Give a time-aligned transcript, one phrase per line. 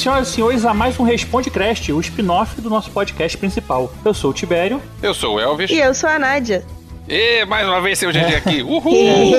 [0.00, 3.92] Senhoras e senhores, a mais um Responde Crest, o spin-off do nosso podcast principal.
[4.02, 4.80] Eu sou o Tibério.
[5.02, 5.70] Eu sou o Elvis.
[5.70, 6.64] E eu sou a Nádia.
[7.06, 8.62] E mais uma vez seu GG aqui.
[8.64, 9.36] Uhul!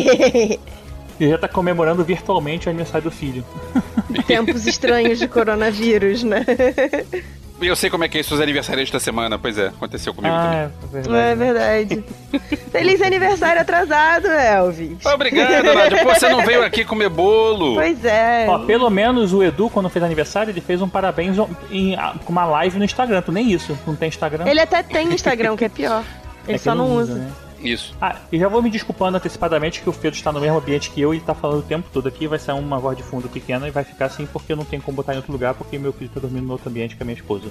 [1.19, 3.43] E já tá comemorando virtualmente o aniversário do filho.
[4.27, 6.45] Tempos estranhos de coronavírus, né?
[7.61, 9.37] E eu sei como é que é isso os aniversariantes da semana.
[9.37, 10.99] Pois é, aconteceu comigo Ah, também.
[10.99, 11.31] é verdade.
[11.31, 12.03] É verdade.
[12.71, 15.05] Feliz aniversário atrasado, Elvis.
[15.05, 16.03] Obrigado, Nádia.
[16.03, 17.75] Pô, você não veio aqui comer bolo.
[17.75, 18.45] Pois é.
[18.49, 21.37] Ó, pelo menos o Edu, quando fez aniversário, ele fez um parabéns
[21.69, 21.95] em,
[22.25, 23.21] com uma live no Instagram.
[23.21, 24.45] Tu nem isso, não tem Instagram.
[24.47, 26.03] Ele até tem Instagram, que é pior.
[26.47, 27.13] Ele É só não usa.
[27.15, 27.31] né?
[27.63, 27.95] Isso.
[28.01, 31.01] Ah, e já vou me desculpando antecipadamente que o Pedro está no mesmo ambiente que
[31.01, 32.27] eu e tá falando o tempo todo aqui.
[32.27, 34.81] Vai sair uma voz de fundo pequena e vai ficar assim porque eu não tenho
[34.81, 37.05] como botar em outro lugar porque meu filho tá dormindo no outro ambiente com a
[37.05, 37.47] minha esposa.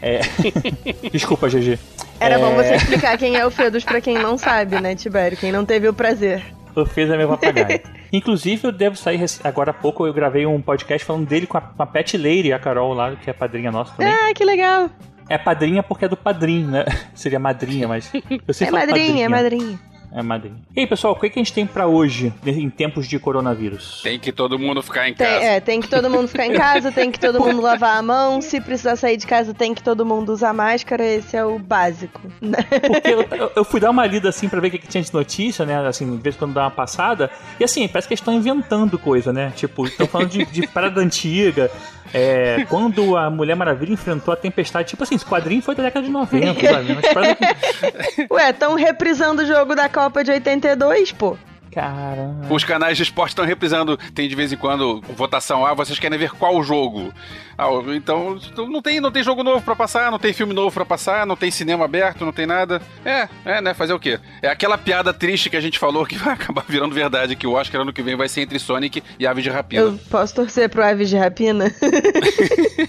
[0.00, 0.20] É...
[1.12, 1.78] Desculpa, GG.
[2.18, 5.36] Era bom É, você explicar quem é o Fedus pra quem não sabe, né, Tibério?
[5.36, 6.42] Quem não teve o prazer.
[6.74, 7.80] O Fez é meu papagaio.
[8.12, 10.06] Inclusive, eu devo sair agora há pouco.
[10.06, 13.16] Eu gravei um podcast falando dele com a, com a Pet Lady, a Carol lá,
[13.16, 14.12] que é padrinha nossa também.
[14.12, 14.88] Ah, que legal.
[15.30, 16.84] É padrinha porque é do padrinho, né?
[17.14, 18.10] Seria madrinha, mas.
[18.46, 19.78] Eu sei É falar madrinha, é madrinha.
[20.12, 20.56] É madrinha.
[20.76, 24.00] E aí, pessoal, o que, que a gente tem pra hoje, em tempos de coronavírus?
[24.02, 25.44] Tem que todo mundo ficar em Tem, casa.
[25.44, 28.42] é, tem que todo mundo ficar em casa, tem que todo mundo lavar a mão.
[28.42, 31.06] Se precisar sair de casa, tem que todo mundo usar máscara.
[31.06, 32.20] Esse é o básico.
[32.42, 32.58] né?
[32.68, 33.08] Porque
[33.40, 35.64] eu, eu- fui dar uma lida assim pra ver o que, que tinha de notícia,
[35.64, 35.86] né?
[35.86, 37.30] Assim, de vez em quando dá uma passada.
[37.60, 39.52] E assim, parece que eles estão inventando coisa, né?
[39.54, 41.70] Tipo, estão falando de, de parada antiga.
[42.12, 44.88] É, quando a Mulher Maravilha enfrentou a tempestade.
[44.88, 46.94] Tipo assim, esse quadrinho foi da década de 90, sabe?
[46.94, 47.38] Mas parada
[48.30, 51.36] Ué, estão reprisando o jogo da Copa de 82, pô.
[51.70, 52.52] Caramba.
[52.52, 56.18] Os canais de esporte estão reprisando, tem de vez em quando votação, ah, vocês querem
[56.18, 57.12] ver qual jogo?
[57.56, 60.84] Ah, então não tem, não tem jogo novo pra passar, não tem filme novo pra
[60.84, 62.80] passar, não tem cinema aberto, não tem nada.
[63.04, 64.18] É, é, né, fazer o quê?
[64.40, 67.52] É aquela piada triste que a gente falou que vai acabar virando verdade, que o
[67.52, 69.82] Oscar ano que vem vai ser entre Sonic e Aves de Rapina.
[69.82, 71.72] Eu posso torcer pro Aves de Rapina?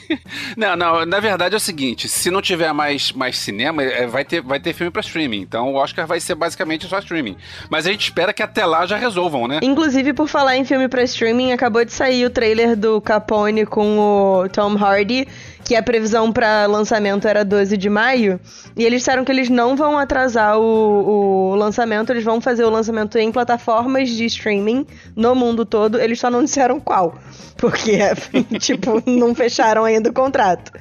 [0.57, 4.23] Não, não, na verdade é o seguinte, se não tiver mais, mais cinema, é, vai,
[4.23, 7.37] ter, vai ter filme pra streaming, então o Oscar vai ser basicamente só streaming.
[7.69, 9.59] Mas a gente espera que até lá já resolvam, né?
[9.61, 13.99] Inclusive, por falar em filme pra streaming, acabou de sair o trailer do Capone com
[13.99, 15.27] o Tom Hardy,
[15.63, 18.39] que a previsão pra lançamento era 12 de maio.
[18.75, 22.69] E eles disseram que eles não vão atrasar o, o lançamento, eles vão fazer o
[22.69, 25.99] lançamento em plataformas de streaming no mundo todo.
[25.99, 27.15] Eles só não disseram qual,
[27.57, 27.99] porque,
[28.57, 30.71] tipo, não fecharam ainda o contrato.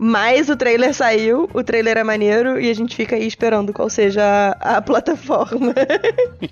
[0.00, 3.90] Mas o trailer saiu, o trailer é maneiro e a gente fica aí esperando qual
[3.90, 5.74] seja a, plataforma.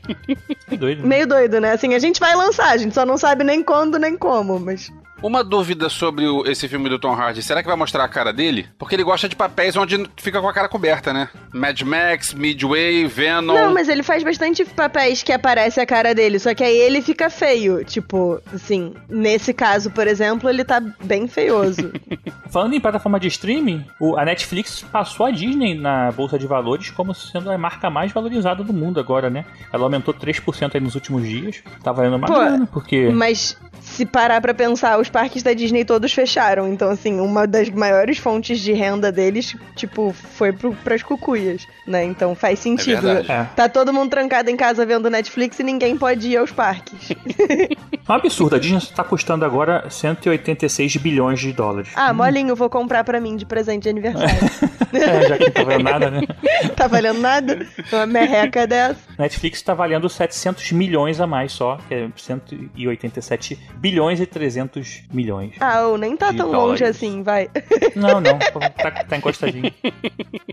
[0.77, 1.03] Doido.
[1.03, 1.09] né?
[1.09, 1.71] Meio doido, né?
[1.71, 4.93] Assim, a gente vai lançar, a gente só não sabe nem quando nem como, mas.
[5.23, 8.33] Uma dúvida sobre o- esse filme do Tom Hardy, será que vai mostrar a cara
[8.33, 8.69] dele?
[8.79, 11.29] Porque ele gosta de papéis onde fica com a cara coberta, né?
[11.55, 13.55] Mad Max, Midway, Venom...
[13.55, 17.01] Não, mas ele faz bastante papéis que aparece a cara dele, só que aí ele
[17.01, 17.85] fica feio.
[17.85, 21.93] Tipo, assim, nesse caso, por exemplo, ele tá bem feioso.
[22.51, 26.91] Falando em plataforma de streaming, o- a Netflix passou a Disney na Bolsa de Valores
[26.91, 29.45] como sendo a marca mais valorizada do mundo agora, né?
[29.73, 31.63] Ela aumentou 3% aí nos últimos dias.
[31.83, 33.09] Tá valendo Pô, grana, porque...
[33.11, 36.69] Mas se parar pra pensar, os parques da Disney todos fecharam.
[36.69, 42.05] Então, assim, uma das maiores fontes de renda deles, tipo, foi pro, pras cucuias, né?
[42.05, 43.03] Então faz sentido.
[43.03, 43.31] verdade.
[43.31, 43.45] É.
[43.55, 47.09] tá todo mundo trancado em casa vendo Netflix e ninguém pode ir aos parques.
[48.09, 48.55] É um absurdo.
[48.55, 51.91] A Disney tá custando agora 186 bilhões de dólares.
[51.97, 54.77] Ah, molinho, vou comprar pra mim de presente de aniversário.
[54.97, 56.21] É, já que não tá valendo nada, né?
[56.75, 57.67] tá valendo nada?
[57.93, 58.99] Uma merreca dessa.
[59.19, 65.53] Netflix tá valendo 700 milhões a mais só, que é 187 bilhões e 300 milhões.
[65.61, 66.81] Ah, ô, nem tá tão dólares.
[66.81, 67.51] longe assim, vai.
[67.95, 69.73] Não, não, tá, tá encostadinho.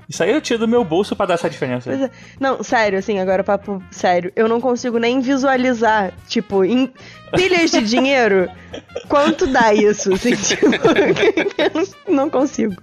[0.09, 1.91] Isso aí eu tiro do meu bolso pra dar essa diferença.
[1.91, 2.09] É.
[2.39, 4.31] Não, sério, assim, agora papo sério.
[4.35, 6.91] Eu não consigo nem visualizar, tipo, em
[7.43, 8.49] pilhas de dinheiro,
[9.07, 10.67] quanto dá isso, assim, tipo,
[12.07, 12.75] não consigo.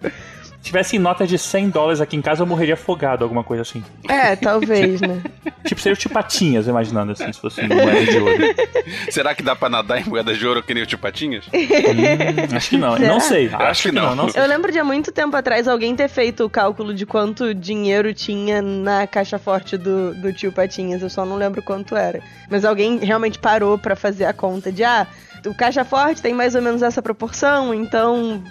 [0.61, 3.83] Se tivesse notas de 100 dólares aqui em casa, eu morreria afogado, alguma coisa assim.
[4.09, 5.23] É, talvez, né?
[5.65, 8.55] Tipo, seria o Tipatinhas, imaginando assim, se fosse moeda de ouro.
[9.11, 11.45] Será que dá pra nadar em moeda de ouro que nem o Tio Patinhas?
[11.91, 13.09] Hum, acho que não, Será?
[13.09, 13.51] não sei.
[13.53, 14.15] Acho que não.
[14.15, 14.43] não sei.
[14.43, 18.13] Eu lembro de há muito tempo atrás alguém ter feito o cálculo de quanto dinheiro
[18.13, 21.03] tinha na caixa forte do, do tio Patinhas.
[21.03, 22.21] Eu só não lembro quanto era.
[22.49, 25.07] Mas alguém realmente parou pra fazer a conta de, ah,
[25.47, 28.43] o caixa forte tem mais ou menos essa proporção, então.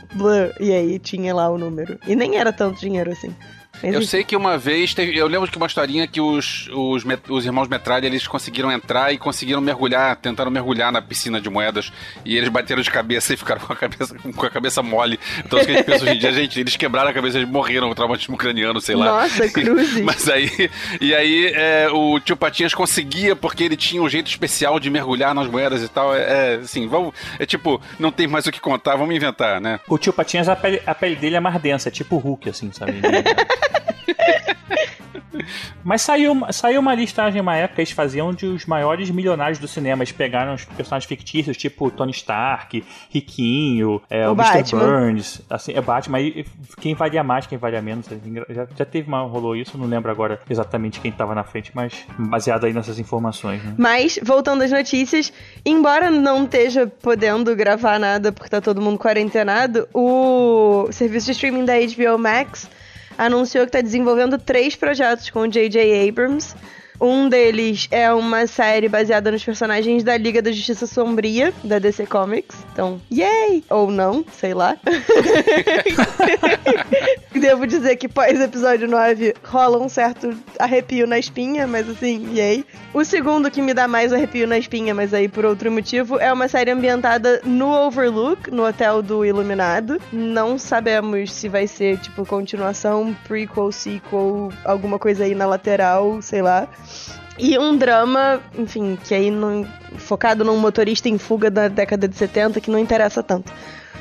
[0.59, 1.99] E aí tinha lá o número.
[2.07, 3.33] E nem era tanto dinheiro assim.
[3.81, 7.03] Mas, Eu sei que uma vez, teve, eu lembro que uma historinha que os, os,
[7.05, 11.49] met- os irmãos Metralha, eles conseguiram entrar e conseguiram mergulhar, tentaram mergulhar na piscina de
[11.49, 11.91] moedas,
[12.25, 15.17] e eles bateram de cabeça e ficaram com a cabeça, com a cabeça mole.
[15.45, 17.49] Então, isso que a gente pensa hoje em dia, gente, eles quebraram a cabeça, eles
[17.49, 19.05] morreram, com traumatismo craniano, sei lá.
[19.21, 20.01] Nossa, cruzes.
[20.03, 20.69] Mas aí,
[20.99, 25.33] e aí é, o tio Patinhas conseguia, porque ele tinha um jeito especial de mergulhar
[25.33, 26.13] nas moedas e tal.
[26.13, 27.13] É, é, assim, vamos.
[27.39, 29.79] É tipo, não tem mais o que contar, vamos inventar, né?
[29.87, 32.49] O tio Patinhas, a pele, a pele dele é mais densa, é tipo o Hulk,
[32.49, 32.93] assim, sabe?
[35.83, 40.03] Mas saiu, saiu uma listagem, uma época, eles faziam de os maiores milionários do cinema.
[40.03, 44.75] Eles pegaram os personagens fictícios, tipo Tony Stark, Riquinho, é, O o, Mr.
[44.75, 45.41] Burns.
[45.49, 46.17] Assim, é Batman.
[46.17, 46.45] Aí
[46.79, 48.05] quem valia mais, quem valia menos.
[48.49, 52.05] Já, já teve uma, rolou isso, não lembro agora exatamente quem tava na frente, mas
[52.17, 53.73] baseado aí nessas informações, né?
[53.77, 55.31] Mas, voltando às notícias,
[55.65, 61.65] embora não esteja podendo gravar nada porque tá todo mundo quarentenado, o serviço de streaming
[61.65, 62.69] da HBO Max
[63.19, 66.07] anunciou que tá desenvolvendo três projetos com o J.J.
[66.07, 66.55] Abrams.
[67.01, 72.05] Um deles é uma série baseada nos personagens da Liga da Justiça Sombria, da DC
[72.05, 72.57] Comics.
[72.73, 73.63] Então, yay!
[73.69, 74.75] Ou não, sei lá.
[77.31, 82.65] Devo dizer que pós episódio 9 rola um certo arrepio na espinha, mas assim, yay.
[82.93, 86.33] O segundo que me dá mais arrepio na espinha, mas aí por outro motivo, é
[86.33, 90.01] uma série ambientada no Overlook, no hotel do Iluminado.
[90.11, 96.41] Não sabemos se vai ser tipo continuação, prequel, sequel, alguma coisa aí na lateral, sei
[96.41, 96.67] lá.
[97.37, 99.65] E um drama, enfim, que aí não,
[99.97, 103.51] focado num motorista em fuga da década de 70 que não interessa tanto.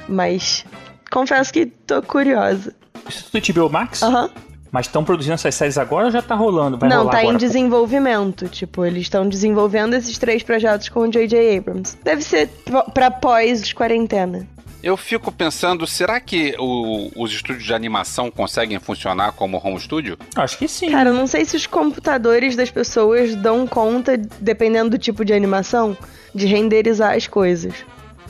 [0.09, 0.65] Mas
[1.11, 2.75] confesso que tô curiosa.
[3.09, 4.03] Isso é do HBO Max?
[4.03, 4.31] Aham.
[4.71, 6.77] Mas estão produzindo essas séries agora ou já tá rolando?
[6.77, 7.39] Vai Não, rolar tá em agora?
[7.39, 8.49] desenvolvimento.
[8.49, 11.57] Tipo, eles estão desenvolvendo esses três projetos com o J.J.
[11.57, 11.97] Abrams.
[12.03, 12.51] Deve ser
[12.93, 14.47] pra pós-quarentena.
[14.89, 20.17] Eu fico pensando, será que o- os estúdios de animação conseguem funcionar como home studio?
[20.35, 20.91] Acho que sim.
[20.91, 25.35] Cara, eu não sei se os computadores das pessoas dão conta, dependendo do tipo de
[25.35, 25.95] animação,
[26.35, 27.75] de renderizar as coisas.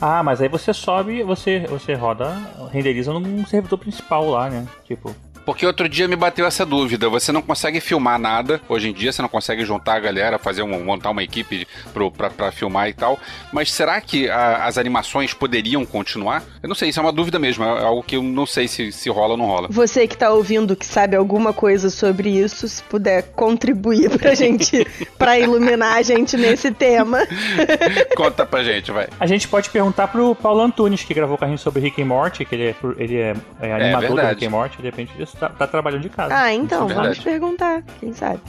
[0.01, 2.37] Ah, mas aí você sobe, você, você roda,
[2.73, 4.67] renderiza num servidor principal lá, né?
[4.85, 5.15] Tipo.
[5.49, 7.09] Porque outro dia me bateu essa dúvida.
[7.09, 8.61] Você não consegue filmar nada.
[8.69, 12.11] Hoje em dia você não consegue juntar a galera, fazer um, montar uma equipe pro,
[12.11, 13.19] pra, pra filmar e tal.
[13.51, 16.43] Mas será que a- as animações poderiam continuar?
[16.63, 17.65] Eu não sei, isso é uma dúvida mesmo.
[17.65, 19.69] É algo que eu não sei se, se rola ou não rola.
[19.71, 24.87] Você que tá ouvindo, que sabe alguma coisa sobre isso, se puder contribuir pra gente,
[25.17, 27.21] pra iluminar a gente nesse tema.
[28.15, 29.09] Conta pra gente, vai.
[29.19, 32.07] A gente pode perguntar pro Paulo Antunes, que gravou com a gente sobre Rick and
[32.07, 34.35] Morty, que ele é, ele é, é animador do verdade.
[34.35, 36.35] Rick and Morty, de repente ele tá, tá trabalhando de casa.
[36.37, 38.41] Ah, então, é vamos perguntar, quem sabe.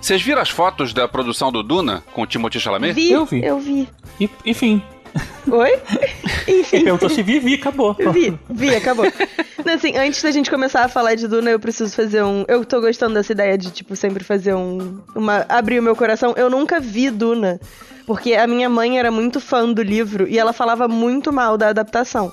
[0.00, 2.92] Vocês viram as fotos da produção do Duna com o Timothée Chalamet?
[2.94, 3.44] Vi, Eu vi.
[3.44, 3.88] eu vi.
[4.20, 4.82] E, enfim,
[5.50, 5.78] Oi?
[6.46, 7.94] ele Enfim, perguntou se vi, vi, acabou.
[8.12, 9.06] vi, vi, acabou.
[9.64, 12.44] Não, assim, antes da gente começar a falar de Duna, eu preciso fazer um.
[12.48, 15.00] Eu tô gostando dessa ideia de, tipo, sempre fazer um.
[15.14, 15.46] Uma.
[15.48, 16.34] abrir o meu coração.
[16.36, 17.60] Eu nunca vi Duna.
[18.06, 21.68] Porque a minha mãe era muito fã do livro e ela falava muito mal da
[21.68, 22.32] adaptação.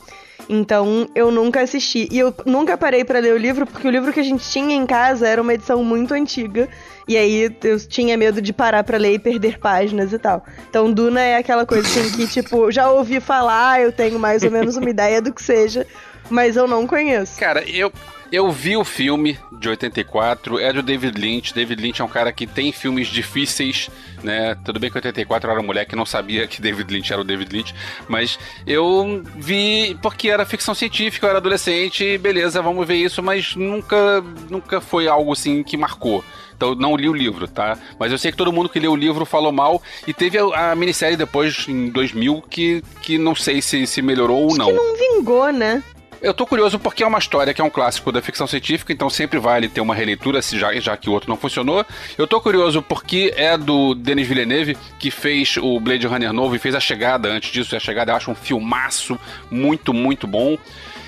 [0.49, 2.07] Então eu nunca assisti.
[2.11, 4.75] E eu nunca parei pra ler o livro, porque o livro que a gente tinha
[4.75, 6.67] em casa era uma edição muito antiga.
[7.07, 10.45] E aí eu tinha medo de parar pra ler e perder páginas e tal.
[10.69, 14.51] Então Duna é aquela coisa assim que, tipo, já ouvi falar, eu tenho mais ou
[14.51, 15.85] menos uma ideia do que seja,
[16.29, 17.39] mas eu não conheço.
[17.39, 17.91] Cara, eu,
[18.31, 21.53] eu vi o filme de 84, é do David Lynch.
[21.53, 23.89] David Lynch é um cara que tem filmes difíceis,
[24.23, 24.55] né?
[24.63, 27.21] Tudo bem que 84 eu era um moleque que não sabia que David Lynch era
[27.21, 27.75] o David Lynch,
[28.07, 33.55] mas eu vi porque era ficção científica, eu era adolescente, beleza, vamos ver isso, mas
[33.55, 36.23] nunca, nunca foi algo assim que marcou.
[36.55, 37.77] Então eu não li o livro, tá?
[37.99, 39.81] Mas eu sei que todo mundo que leu o livro falou mal.
[40.05, 44.43] E teve a, a minissérie depois, em 2000, que, que não sei se, se melhorou
[44.43, 44.67] ou não.
[44.67, 45.83] Que não vingou, né?
[46.21, 49.09] Eu tô curioso porque é uma história que é um clássico da ficção científica, então
[49.09, 51.83] sempre vale ter uma releitura, se já, já que o outro não funcionou.
[52.15, 56.59] Eu tô curioso porque é do Denis Villeneuve, que fez o Blade Runner novo e
[56.59, 57.73] fez A Chegada antes disso.
[57.73, 60.57] E A Chegada eu acho um filmaço muito, muito bom.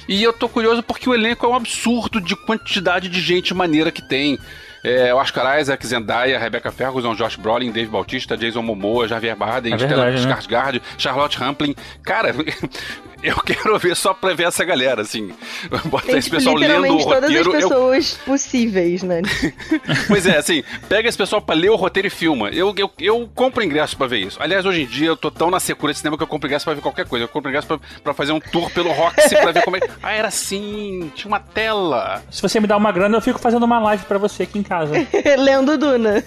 [0.07, 3.91] E eu tô curioso porque o elenco é um absurdo de quantidade de gente maneira
[3.91, 4.39] que tem.
[4.83, 9.73] É, o Oscar Isaac, Zendaya, Rebecca Ferguson, Josh Brolin, Dave Bautista, Jason Momoa, Javier Bardem,
[9.73, 10.33] É Stellan verdade, né?
[10.35, 11.73] Skarsgård, Charlotte Rampling.
[12.03, 12.35] Cara,
[13.23, 15.31] eu quero ver só pra ver essa galera, assim.
[15.85, 17.49] Botar Tem, esse tipo, pessoal lendo o literalmente todas as roteiro.
[17.53, 19.21] eu- pessoas possíveis, né?
[20.07, 22.49] Pois é, assim, pega esse pessoal pra ler o roteiro e filma.
[22.49, 24.41] Eu, eu, eu compro ingresso pra ver isso.
[24.41, 26.65] Aliás, hoje em dia eu tô tão na secura de cinema que eu compro ingresso
[26.65, 27.25] pra ver qualquer coisa.
[27.25, 29.79] Eu compro ingresso pra, pra fazer um tour pelo Roxy pra ver como é.
[30.03, 32.21] Ah, era assim, tinha uma tela.
[32.29, 34.63] Se você me dá uma grana, eu fico fazendo uma live pra você aqui em
[34.63, 34.93] casa.
[35.37, 36.23] Lendo Duna.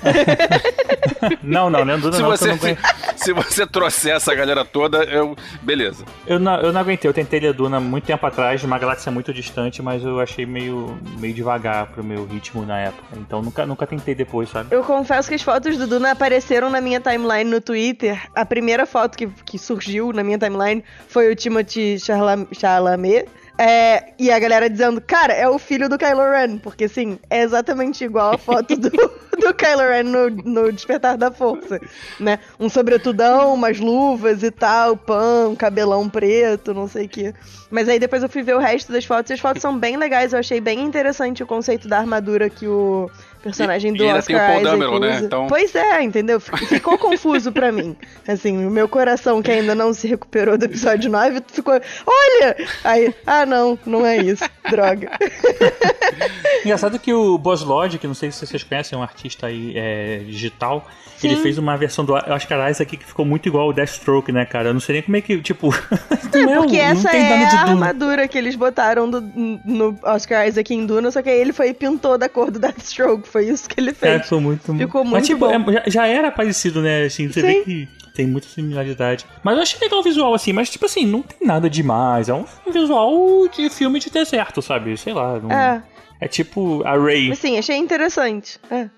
[1.43, 2.76] não, não, Leandro, Se não, você, não, se,
[3.17, 5.37] se você trouxer essa galera toda, eu.
[5.62, 6.05] Beleza.
[6.26, 7.09] eu, não, eu não aguentei.
[7.09, 10.47] Eu tentei ler Duna muito tempo atrás, de uma galáxia muito distante, mas eu achei
[10.47, 13.16] meio, meio devagar pro meu ritmo na época.
[13.16, 14.75] Então nunca, nunca tentei depois, sabe?
[14.75, 18.21] Eu confesso que as fotos do Duna apareceram na minha timeline no Twitter.
[18.35, 23.28] A primeira foto que, que surgiu na minha timeline foi o Timothy Chalamet
[23.59, 26.59] é, e a galera dizendo, cara, é o filho do Kylo Ren.
[26.59, 28.91] Porque, assim, é exatamente igual a foto do,
[29.39, 31.81] do Kylo Ren no, no Despertar da Força,
[32.21, 32.39] né?
[32.61, 37.35] Um sobretudão, umas luvas e tal, pão, cabelão preto, não sei o quê.
[37.71, 39.97] Mas aí depois eu fui ver o resto das fotos e as fotos são bem
[39.97, 40.33] legais.
[40.33, 43.11] Eu achei bem interessante o conceito da armadura que o
[43.50, 45.21] personagem do e ainda Oscar tem o Paul Isaac Dameron, né?
[45.25, 46.41] Então- Pois é, entendeu?
[46.41, 47.97] Ficou confuso pra mim.
[48.26, 51.75] Assim, o meu coração que ainda não se recuperou do episódio 9 ficou,
[52.07, 52.57] olha!
[52.85, 54.45] Aí, ah não, não é isso.
[54.71, 55.11] Droga.
[56.65, 59.73] Engraçado que o Boss Lodge, que não sei se vocês conhecem, é um artista aí
[59.76, 60.87] é, digital,
[61.17, 61.29] Sim.
[61.29, 64.71] ele fez uma versão do Oscar Isaac que ficou muito igual ao Deathstroke, né, cara?
[64.71, 65.69] Eu não sei nem como é que, tipo...
[66.35, 69.21] não É, porque não essa tem é a armadura que eles botaram do-
[69.65, 72.59] no Oscar Isaac em Duna, só que aí ele foi e pintou da cor do
[72.59, 73.29] Deathstroke.
[73.37, 74.23] Foi isso que ele É, fez.
[74.23, 74.75] ficou muito...
[74.75, 75.71] Ficou Mas, muito tipo, bom.
[75.71, 77.47] é- já, era parecido, né, assim, você Sim.
[77.47, 79.26] vê que tem muita similaridade.
[79.45, 82.28] Mas eu achei legal o visual, assim, mas, tipo assim, não tem nada demais.
[82.31, 84.97] É um visual de filme de deserto, sabe?
[84.97, 85.38] Sei lá.
[85.38, 85.50] Não...
[85.52, 85.83] É,
[86.19, 87.28] É tipo a Ray.
[87.28, 88.59] mas sim, achei interessante.
[88.71, 88.88] É.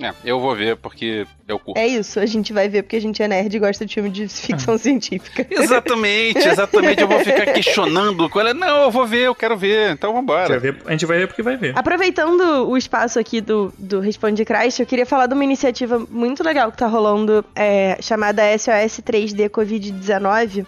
[0.00, 1.78] É, eu vou ver porque eu curto.
[1.78, 4.10] É isso, a gente vai ver porque a gente é nerd e gosta de filme
[4.10, 5.46] de ficção científica.
[5.50, 7.00] Exatamente, exatamente.
[7.00, 8.28] Eu vou ficar questionando.
[8.28, 8.52] Qual é?
[8.52, 9.92] Não, eu vou ver, eu quero ver.
[9.92, 10.58] Então vambora.
[10.58, 11.72] ver- A gente vai ver porque vai ver.
[11.78, 16.42] Aproveitando o espaço aqui do, do Responde Christ, eu queria falar de uma iniciativa muito
[16.44, 20.66] legal que tá rolando, é, chamada SOS 3D Covid-19,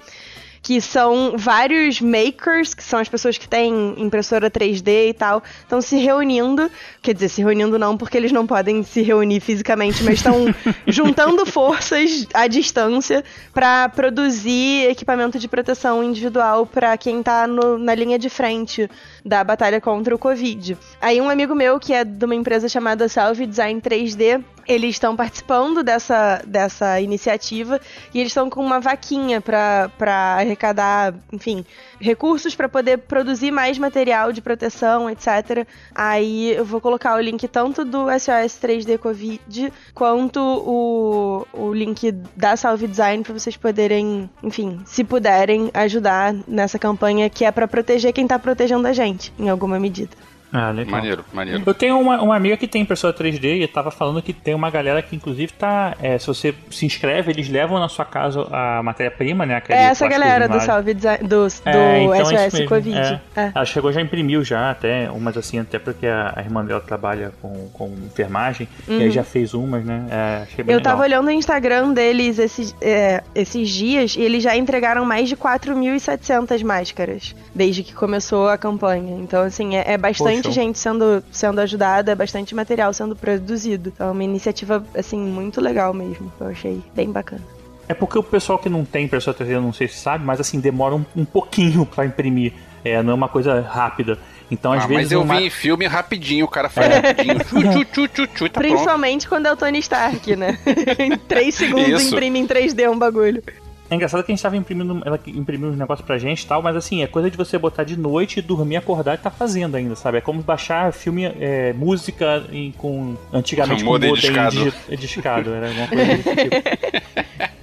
[0.62, 5.80] que são vários makers, que são as pessoas que têm impressora 3D e tal, estão
[5.80, 6.70] se reunindo,
[7.02, 10.46] quer dizer, se reunindo não porque eles não podem se reunir fisicamente, mas estão
[10.86, 17.94] juntando forças à distância para produzir equipamento de proteção individual para quem tá no- na
[17.94, 18.88] linha de frente
[19.28, 20.76] da batalha contra o Covid.
[21.00, 25.16] Aí um amigo meu, que é de uma empresa chamada Salve Design 3D, eles estão
[25.16, 27.80] participando dessa, dessa iniciativa
[28.12, 29.90] e eles estão com uma vaquinha para
[30.36, 31.64] arrecadar, enfim,
[31.98, 35.66] recursos para poder produzir mais material de proteção, etc.
[35.94, 42.12] Aí eu vou colocar o link tanto do SOS 3D Covid quanto o, o link
[42.36, 47.66] da Salve Design para vocês poderem, enfim, se puderem ajudar nessa campanha que é para
[47.66, 50.16] proteger quem tá protegendo a gente, em alguma medida.
[50.52, 50.92] Ah, legal.
[50.92, 51.62] Maneiro, maneiro.
[51.66, 54.70] Eu tenho uma, uma amiga que tem impressora 3D e tava falando que tem uma
[54.70, 55.94] galera que inclusive tá.
[56.00, 59.62] é, se você se inscreve, eles levam na sua casa a matéria-prima, né?
[59.68, 60.58] É essa galera do.
[60.60, 62.98] Salve Design, do, do É, então é isso SOS mesmo, Covid.
[62.98, 63.20] é.
[63.36, 63.52] É.
[63.54, 67.32] Ela chegou já imprimiu já até umas assim, até porque a, a irmã dela trabalha
[67.40, 70.06] com, com enfermagem e aí já fez umas, né?
[70.10, 70.80] É, achei bem Uhum.
[70.80, 71.20] Eu tava legal.
[71.20, 76.62] olhando o Instagram deles esses, é, esses dias e eles já entregaram mais de 4.700
[76.62, 79.16] máscaras desde que começou a campanha.
[79.18, 79.98] Então, assim, é, é
[80.38, 83.90] bastante gente sendo, sendo ajudada, é bastante material sendo produzido.
[83.94, 86.32] Então, é uma iniciativa, assim, muito legal mesmo.
[86.40, 87.42] Eu achei bem bacana.
[87.88, 90.38] É porque o pessoal que não tem impressora 3D, eu não sei se sabe, mas
[90.40, 92.52] assim, demora um, um pouquinho pra imprimir.
[92.84, 94.18] É, não é uma coisa rápida.
[94.50, 95.02] Então, às Ah, vezes.
[95.04, 97.38] mas eu uma- vi em filme rapidinho, o cara faz rapidinho.
[97.44, 98.72] Tchu, tchu, tchu, tchu, tchu, tá pronto.
[98.72, 100.58] Principalmente quando é o Tony Stark, né?
[100.98, 102.14] em 3 segundos Isso.
[102.14, 103.42] imprime em 3D um bagulho.
[103.90, 106.60] É engraçado que a gente tava imprimindo, ela imprimiu uns negócios pra gente e tal,
[106.62, 109.96] mas assim, é coisa de você botar de noite, dormir, acordar e tá fazendo ainda,
[109.96, 110.18] sabe?
[110.18, 113.16] É como baixar filme, é, música em- com.
[113.32, 114.50] Antigamente com Modem discado.
[114.90, 116.56] digi- discado, era alguma coisa desse tipo.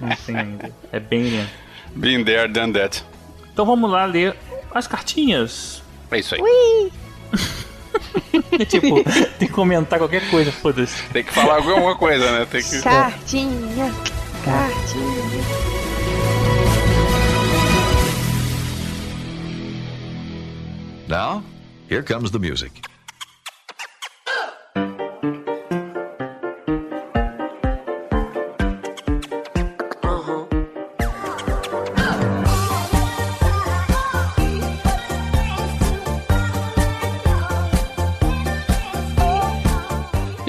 [0.00, 0.72] Não tem ainda.
[0.92, 1.50] É bem lento.
[1.94, 3.04] Been there, done that.
[3.52, 4.34] Então vamos lá ler
[4.74, 5.80] as cartinhas.
[6.10, 6.90] É isso aí.
[8.68, 9.02] tipo,
[9.38, 11.02] tem que comentar qualquer coisa, foda-se.
[11.12, 12.46] Tem que falar alguma coisa, né?
[12.50, 12.80] Tem que...
[12.82, 13.92] Cartinha,
[14.44, 15.85] cartinha.
[21.08, 21.44] Now,
[21.88, 22.84] here comes the music.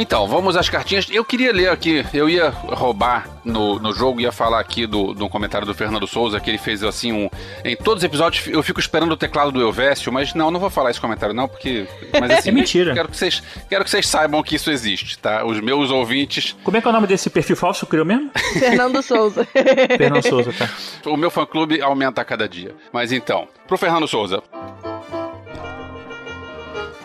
[0.07, 1.05] Então, vamos às cartinhas.
[1.11, 5.27] Eu queria ler aqui, eu ia roubar no, no jogo, ia falar aqui do, do
[5.27, 7.29] comentário do Fernando Souza, que ele fez assim um.
[7.65, 10.69] Em todos os episódios eu fico esperando o teclado do Elvésio, mas não, não vou
[10.69, 11.85] falar esse comentário, não, porque.
[12.21, 12.93] Mas assim, É mentira.
[12.93, 15.45] Quero que, vocês, quero que vocês saibam que isso existe, tá?
[15.45, 18.31] Os meus ouvintes, Como é que é o nome desse perfil falso que criou mesmo?
[18.53, 19.45] Fernando Souza.
[19.97, 20.69] Fernando Souza, tá?
[21.09, 22.73] o meu fã-clube aumenta a cada dia.
[22.93, 24.41] Mas então, pro Fernando Souza.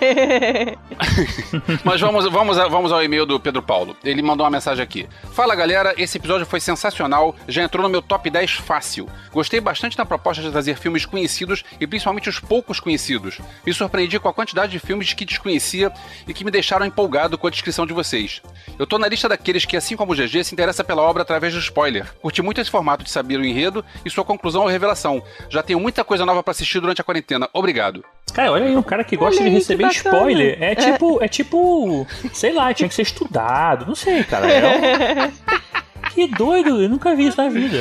[1.84, 3.96] Mas vamos, vamos, vamos ao e-mail do Pedro Paulo.
[4.04, 5.08] Ele mandou uma mensagem aqui.
[5.32, 9.08] Fala galera, esse episódio foi sensacional, já entrou no meu top 10 fácil.
[9.32, 13.38] Gostei bastante da proposta de trazer filmes conhecidos e principalmente os poucos conhecidos.
[13.64, 15.92] Me surpreendi com a quantidade de filmes que desconhecia
[16.26, 18.42] e que me deixaram empolgado com a descrição de vocês.
[18.78, 21.52] Eu tô na lista daqueles que, assim como o GG, se interessa pela obra através
[21.52, 22.12] do spoiler.
[22.20, 25.22] Curti muito esse formato de saber o enredo e sua conclusão ou revelação.
[25.48, 27.48] Já tenho muita coisa nova para assistir durante a quarentena.
[27.52, 28.04] Obrigado.
[28.32, 30.56] Cara, olha aí, um cara que gosta Olha de receber spoiler.
[30.62, 34.50] É tipo, é tipo, sei lá, tinha que ser estudado, não sei, cara.
[34.50, 35.32] É um-
[36.14, 37.78] Que doido, eu nunca vi isso na vida.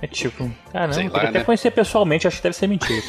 [0.00, 1.44] É tipo, caramba, Sei eu lá, até né?
[1.44, 3.00] conhecer pessoalmente, acho que deve ser mentira.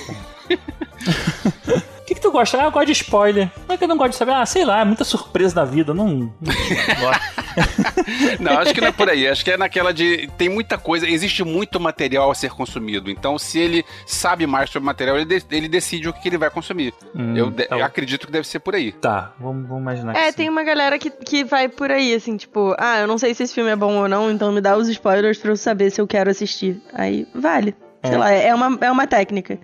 [2.01, 2.61] O que, que tu gosta?
[2.61, 3.49] Ah, eu gosto de spoiler.
[3.67, 4.33] Não é que eu não gosto de saber.
[4.33, 5.93] Ah, sei lá, é muita surpresa na vida.
[5.95, 6.07] Não.
[6.07, 7.21] não gosto.
[8.39, 9.27] Não, acho que não é por aí.
[9.27, 10.27] Acho que é naquela de.
[10.37, 13.09] Tem muita coisa, existe muito material a ser consumido.
[13.09, 16.37] Então, se ele sabe mais sobre o material, ele, de- ele decide o que ele
[16.37, 16.93] vai consumir.
[17.15, 18.91] Hum, eu, de- tá eu acredito que deve ser por aí.
[18.91, 20.37] Tá, vamos, vamos imaginar que É, sim.
[20.37, 23.43] tem uma galera que, que vai por aí, assim, tipo, ah, eu não sei se
[23.43, 26.01] esse filme é bom ou não, então me dá os spoilers pra eu saber se
[26.01, 26.81] eu quero assistir.
[26.93, 27.75] Aí, vale.
[28.03, 28.17] Sei É.
[28.17, 29.57] lá, é uma, é uma técnica.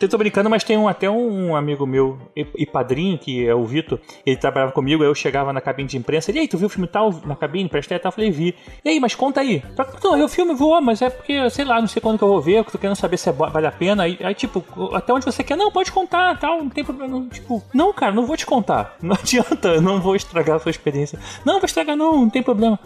[0.00, 3.54] Eu tô brincando, mas tem um, até um amigo meu e, e padrinho, que é
[3.54, 6.56] o Vitor, ele trabalhava comigo, eu chegava na cabine de imprensa, ele, e aí, tu
[6.56, 8.10] viu o filme tal na cabine, prestei tal?
[8.10, 8.54] Eu falei, vi.
[8.84, 9.62] E aí, mas conta aí.
[10.02, 12.40] Não, eu filme vou, mas é porque, sei lá, não sei quando que eu vou
[12.40, 14.04] ver, eu tô querendo saber se é vale a pena.
[14.04, 17.10] Aí, aí, tipo, até onde você quer, não, pode contar, tal, não tem problema.
[17.10, 18.96] Não, tipo, não, cara, não vou te contar.
[19.02, 21.18] Não adianta, eu não vou estragar a sua experiência.
[21.44, 22.78] Não, vou estragar não, não tem problema.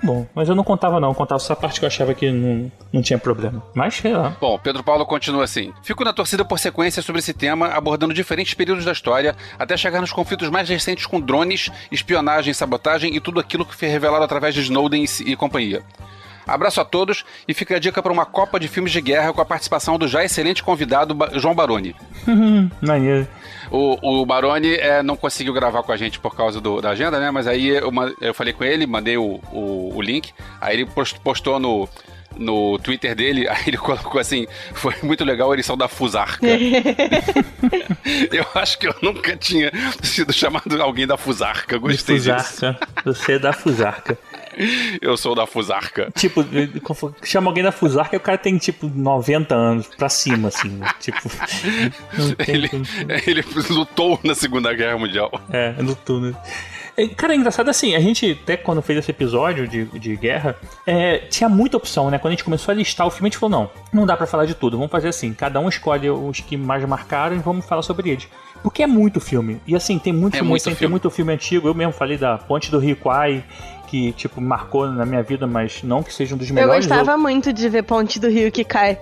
[0.00, 2.14] Tá bom, mas eu não contava não, eu contava só a parte que eu achava
[2.14, 3.62] que não, não tinha problema.
[3.74, 4.34] Mas, sei lá.
[4.40, 5.72] Bom, Pedro Paulo continua assim.
[5.82, 10.00] Fico na torcida por sequência sobre esse tema, abordando diferentes períodos da história, até chegar
[10.00, 14.54] nos conflitos mais recentes com drones, espionagem, sabotagem e tudo aquilo que foi revelado através
[14.54, 15.82] de Snowden e companhia.
[16.46, 19.40] Abraço a todos e fica a dica para uma Copa de Filmes de Guerra com
[19.40, 21.94] a participação do já excelente convidado Ba- João Baroni.
[22.80, 23.28] Maneiro.
[23.70, 27.20] O, o Baroni é, não conseguiu gravar com a gente por causa do- da agenda,
[27.20, 27.30] né?
[27.30, 31.20] Mas aí eu, eu falei com ele, mandei o, o, o link, aí ele post-
[31.20, 31.88] postou no,
[32.36, 36.44] no Twitter dele, aí ele colocou assim: foi muito legal a edição da Fusarca.
[38.32, 39.70] eu acho que eu nunca tinha
[40.02, 42.28] sido chamado alguém da Fusarca, De gostei disso.
[42.54, 42.88] Fusarca.
[43.04, 44.18] Você é da Fusarca.
[45.00, 46.10] Eu sou da Fusarca.
[46.16, 46.44] Tipo,
[47.22, 50.68] chama alguém da Fusarca e o cara tem, tipo, 90 anos pra cima, assim.
[50.70, 50.88] né?
[51.00, 51.18] Tipo.
[52.46, 52.84] Ele, como-
[53.26, 55.30] ele lutou na Segunda Guerra Mundial.
[55.50, 56.34] É, no túnel.
[56.96, 60.56] É, Cara, é engraçado assim, a gente até quando fez esse episódio de, de guerra,
[60.86, 62.18] é, tinha muita opção, né?
[62.18, 63.70] Quando a gente começou a listar o filme, a gente falou, não,
[64.00, 66.84] não dá pra falar de tudo, vamos fazer assim, cada um escolhe os que mais
[66.84, 68.28] marcaram e vamos falar sobre eles.
[68.62, 69.58] Porque é muito filme.
[69.66, 70.90] E assim, tem muito É filme muito recente, tem filme.
[70.92, 71.68] muito filme antigo.
[71.68, 73.42] Eu mesmo falei da Ponte do Rio Kwai,
[73.90, 76.86] que, tipo, marcou na minha vida, mas não que seja um dos Eu melhores.
[76.86, 78.96] gostava muito de ver Ponte do Rio que cai.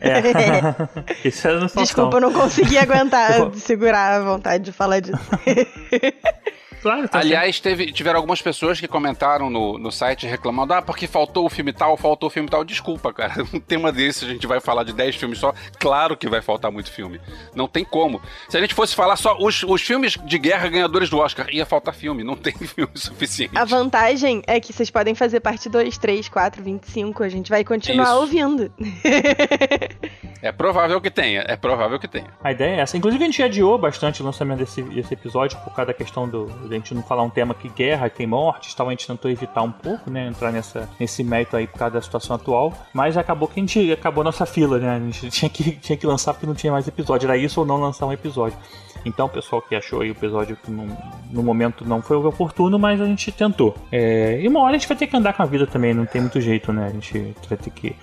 [0.00, 0.22] É.
[1.26, 1.66] Isso era no.
[1.66, 5.18] Desculpa, eu não consegui aguentar, Eu segurar a vontade de falar disso.
[6.82, 11.06] Claro, tá Aliás, teve, tiveram algumas pessoas que comentaram no, no site reclamando: ah, porque
[11.06, 12.64] faltou o filme tal, faltou o filme tal.
[12.64, 13.32] Desculpa, cara.
[13.52, 15.52] Um tema desse, a gente vai falar de 10 filmes só.
[15.78, 17.20] Claro que vai faltar muito filme.
[17.54, 18.20] Não tem como.
[18.48, 21.66] Se a gente fosse falar só os, os filmes de guerra ganhadores do Oscar, ia
[21.66, 22.24] faltar filme.
[22.24, 23.56] Não tem filme suficiente.
[23.56, 27.22] A vantagem é que vocês podem fazer parte 2, 3, 4, 25.
[27.22, 28.20] A gente vai continuar Isso.
[28.20, 28.72] ouvindo.
[30.42, 31.44] É provável que tenha.
[31.46, 32.26] É provável que tenha.
[32.42, 32.96] A ideia é essa.
[32.96, 36.46] Inclusive, a gente adiou bastante o lançamento desse, desse episódio por causa da questão do,
[36.74, 38.88] a gente não falar um tema que guerra, tem mortes, tal.
[38.88, 40.26] A gente tentou evitar um pouco, né?
[40.26, 42.72] Entrar nessa, nesse mérito aí por causa da situação atual.
[42.92, 44.96] Mas acabou que a gente acabou nossa fila, né?
[44.96, 47.26] A gente tinha que, tinha que lançar porque não tinha mais episódio.
[47.26, 48.56] Era isso ou não lançar um episódio.
[49.04, 50.86] Então, o pessoal que achou aí o episódio que no,
[51.30, 53.74] no momento não foi oportuno, mas a gente tentou.
[53.90, 56.06] É, e uma hora a gente vai ter que andar com a vida também, não
[56.06, 56.86] tem muito jeito, né?
[56.86, 57.96] A gente vai ter que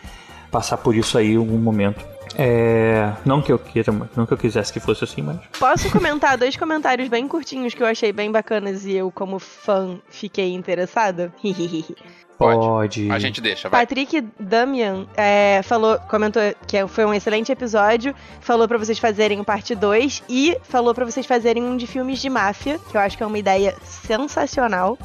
[0.52, 2.06] passar por isso aí em algum momento.
[2.36, 5.38] É, não que eu queira, não que eu quisesse que fosse assim, mas.
[5.58, 10.00] Posso comentar dois comentários bem curtinhos que eu achei bem bacanas e eu, como fã,
[10.10, 11.34] fiquei interessada?
[12.39, 12.60] Pode.
[12.60, 13.12] Pode.
[13.12, 13.82] A gente deixa, vai.
[13.82, 19.44] Patrick Damian é, falou, comentou que foi um excelente episódio, falou pra vocês fazerem o
[19.44, 23.18] parte 2 e falou pra vocês fazerem um de filmes de máfia, que eu acho
[23.18, 24.98] que é uma ideia sensacional.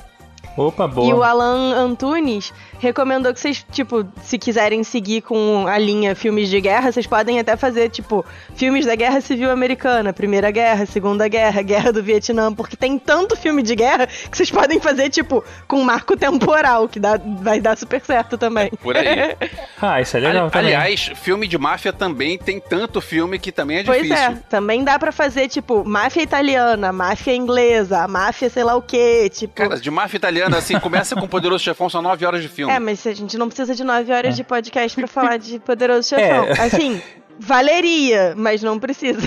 [0.56, 1.26] Opa, E o boa.
[1.26, 2.52] Alan Antunes
[2.84, 7.38] recomendou que vocês, tipo, se quiserem seguir com a linha filmes de guerra, vocês podem
[7.40, 12.52] até fazer, tipo, filmes da Guerra Civil Americana, Primeira Guerra, Segunda Guerra, Guerra do Vietnã,
[12.52, 17.00] porque tem tanto filme de guerra que vocês podem fazer, tipo, com marco temporal, que
[17.00, 18.70] dá, vai dar super certo também.
[18.82, 19.34] Por aí.
[19.80, 20.74] Ah, isso é legal Ali- também.
[20.74, 24.24] Aliás, filme de máfia também tem tanto filme que também é Pois difícil.
[24.24, 29.28] é, também dá pra fazer, tipo, máfia italiana, máfia inglesa, máfia sei lá o quê,
[29.30, 29.54] tipo...
[29.54, 32.72] Cara, de máfia italiana, assim, começa com Poderoso Chefão, são nove horas de filme.
[32.74, 36.08] É, mas a gente não precisa de nove horas de podcast pra falar de Poderoso
[36.10, 36.44] Chefão.
[36.44, 36.60] É.
[36.60, 37.00] Assim,
[37.38, 39.20] Valeria, mas não precisa.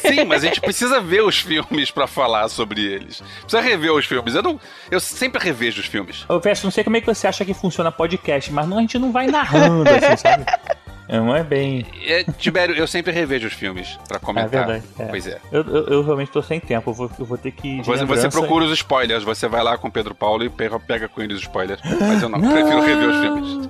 [0.00, 3.22] Sim, mas a gente precisa ver os filmes pra falar sobre eles.
[3.42, 4.34] Precisa rever os filmes.
[4.34, 6.24] Eu, não, eu sempre revejo os filmes.
[6.28, 8.80] Ô, Verso, não sei como é que você acha que funciona podcast, mas não, a
[8.80, 10.44] gente não vai narrando, assim, sabe?
[11.08, 11.86] Não é bem.
[12.06, 14.52] É, Tibério, eu sempre revejo os filmes pra comentar.
[14.52, 15.04] É verdade, é.
[15.06, 15.38] Pois é.
[15.50, 17.82] Eu, eu, eu realmente tô sem tempo, eu vou, eu vou ter que.
[17.82, 21.08] Você, você procura os spoilers, você vai lá com o Pedro Paulo e pega, pega
[21.08, 21.80] com ele os spoilers.
[22.00, 23.68] Mas eu não, prefiro rever os filmes.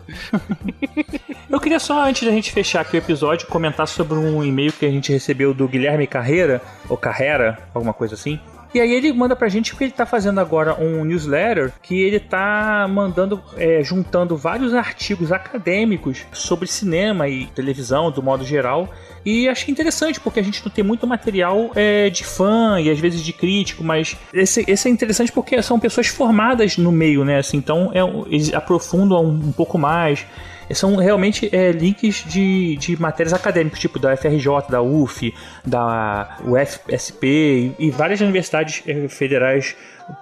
[1.49, 4.85] Eu queria só, antes da gente fechar aqui o episódio, comentar sobre um e-mail que
[4.85, 8.39] a gente recebeu do Guilherme Carreira, ou Carrera, alguma coisa assim.
[8.75, 12.21] E aí ele manda pra gente que ele tá fazendo agora um newsletter que ele
[12.21, 18.89] tá mandando, é, juntando vários artigos acadêmicos sobre cinema e televisão, do modo geral.
[19.25, 22.99] E achei interessante, porque a gente não tem muito material é, de fã e às
[22.99, 27.39] vezes de crítico, mas esse, esse é interessante porque são pessoas formadas no meio, né?
[27.39, 28.01] Assim, então é,
[28.33, 30.27] eles aprofundam um, um pouco mais.
[30.75, 37.75] São realmente é, links de, de matérias acadêmicas, tipo da FRJ, da UF, da UFSP
[37.79, 39.75] e, várias universidades eh, federais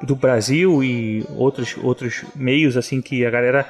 [0.03, 3.67] do Brasil e outros, outros meios assim que a galera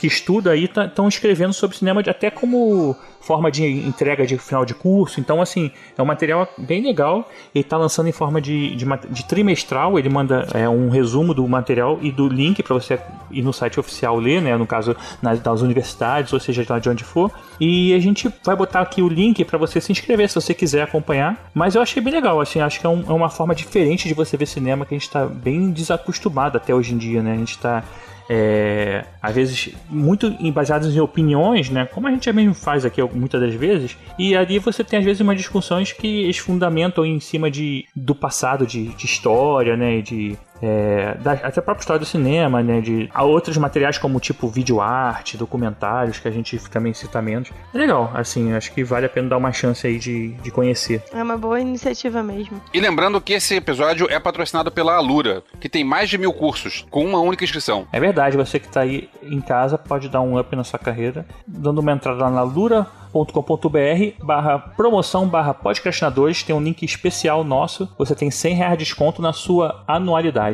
[0.00, 4.72] que estuda aí estão escrevendo sobre cinema até como forma de entrega de final de
[4.72, 5.20] curso.
[5.20, 7.28] Então, assim, é um material bem legal.
[7.54, 9.98] Ele está lançando em forma de, de, de trimestral.
[9.98, 12.98] Ele manda é, um resumo do material e do link para você
[13.30, 14.56] ir no site oficial ler, né?
[14.56, 17.30] No caso, nas, das universidades, ou seja, de onde for.
[17.60, 20.82] E a gente vai botar aqui o link para você se inscrever se você quiser
[20.82, 21.50] acompanhar.
[21.52, 24.14] Mas eu achei bem legal, assim, acho que é, um- é uma forma diferente de
[24.14, 27.34] você ver cinema que a gente está bem desacostumado até hoje em dia, né?
[27.34, 27.84] A gente está
[28.32, 31.84] é, às vezes muito baseados em opiniões, né?
[31.86, 35.20] Como a gente mesmo faz aqui muitas das vezes, e ali você tem às vezes
[35.20, 40.00] umas discussões que eles fundamentam em cima de, do passado, de, de história, né?
[40.00, 42.80] De, é, da, até a própria história do cinema, né?
[42.80, 47.50] De há outros materiais como tipo vídeo arte, documentários que a gente também cita menos.
[47.74, 51.02] É legal, assim, acho que vale a pena dar uma chance aí de, de conhecer.
[51.12, 52.60] É uma boa iniciativa mesmo.
[52.72, 56.86] E lembrando que esse episódio é patrocinado pela Alura, que tem mais de mil cursos,
[56.90, 57.86] com uma única inscrição.
[57.92, 61.26] É verdade, você que está aí em casa pode dar um up na sua carreira,
[61.46, 67.88] dando uma entrada lá na lura.com.br barra promoção barra podcastinadores, tem um link especial nosso,
[67.98, 70.49] você tem 100 reais de desconto na sua anualidade.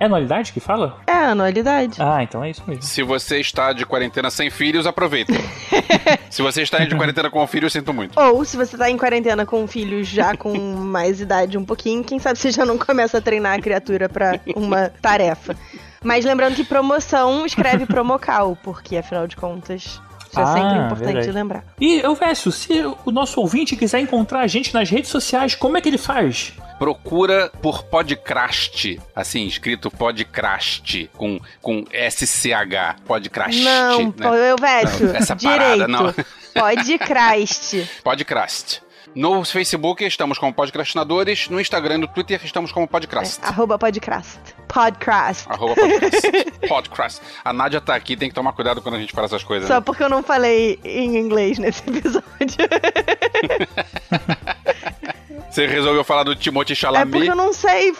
[0.00, 0.98] É anualidade que fala?
[1.06, 2.00] É anualidade.
[2.00, 2.82] Ah, então é isso mesmo.
[2.82, 5.34] Se você está de quarentena sem filhos, aproveita.
[6.30, 8.18] Se você está de quarentena com filhos, sinto muito.
[8.18, 12.18] Ou se você tá em quarentena com filhos já com mais idade um pouquinho, quem
[12.20, 15.56] sabe você já não começa a treinar a criatura pra uma tarefa.
[16.02, 21.12] Mas lembrando que promoção escreve promocal, porque afinal de contas, isso é Ah, sempre importante
[21.12, 21.32] verdade.
[21.32, 21.64] lembrar.
[21.80, 22.72] E, eu Vécio, se
[23.04, 26.52] o nosso ouvinte quiser encontrar a gente nas redes sociais, como é que ele faz?
[26.78, 33.62] Procura por Podcrast, assim, escrito Podcrast, com, com SCH, Podcrast.
[33.62, 34.14] Não, né?
[34.16, 35.58] Não, essa direito.
[35.60, 36.14] parada, não.
[36.54, 37.86] Pode Christ.
[38.02, 38.80] Podcrast.
[39.14, 43.42] No Facebook estamos como Podcrastinadores, no Instagram e no Twitter estamos como Podcrast.
[43.42, 44.38] Arroba podcast.
[44.68, 45.48] Podcast.
[45.50, 46.30] Arroba podcast.
[46.68, 47.20] podcast.
[47.44, 49.66] A Nádia tá aqui, tem que tomar cuidado quando a gente fala essas coisas.
[49.66, 49.80] Só né?
[49.80, 52.22] porque eu não falei em inglês nesse episódio.
[55.50, 57.10] Você resolveu falar do Timothée É Chalamet.
[57.10, 57.92] porque eu não sei.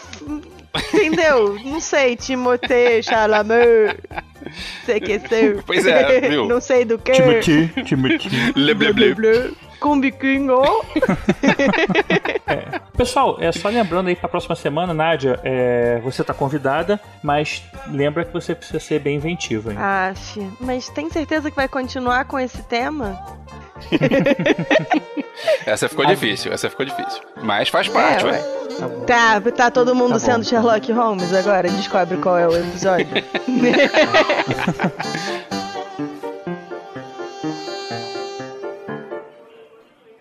[0.93, 1.59] Entendeu?
[1.65, 2.15] Não sei.
[2.15, 3.99] Timothée, Chalamet.
[4.85, 5.55] Sei que sei.
[5.65, 6.47] Pois é, viu?
[6.47, 7.11] Não sei do que.
[7.11, 8.29] Timothy, Timothy.
[8.53, 9.53] Ble, ble, ble.
[9.81, 10.61] Com biquinho.
[12.95, 18.23] Pessoal, é só lembrando aí pra próxima semana, Nádia, é, você tá convidada, mas lembra
[18.23, 19.77] que você precisa ser bem inventiva, hein?
[19.79, 23.19] Aff, mas tem certeza que vai continuar com esse tema?
[25.65, 27.19] Essa ficou difícil, essa ficou difícil.
[27.41, 28.37] Mas faz parte, É, ué.
[29.07, 29.41] Tá.
[29.41, 31.67] Tá, tá todo mundo Tá sendo Sherlock Holmes agora?
[31.69, 33.07] Descobre qual é o episódio.